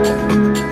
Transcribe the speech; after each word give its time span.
Música 0.00 0.69